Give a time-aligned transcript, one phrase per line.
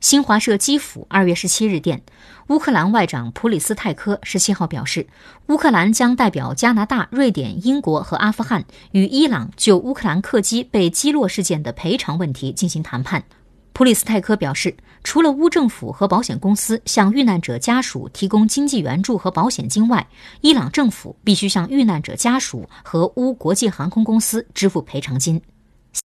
[0.00, 2.02] 新华社基辅二月十七日电
[2.48, 5.08] 乌克兰外长普里斯泰科十七号表示
[5.48, 13.24] 乌克兰将代表加拿大瑞典英国和阿富汗与伊朗就乌克兰客机被击落事件的赔偿问题进行谈判。
[13.72, 20.06] 普里斯泰科表示除了乌政府和保险公司向遇难者家属提供经济援助和保险金外
[20.42, 25.42] 伊朗政府必须向遇难者家属和乌国际航空公司支付赔偿金。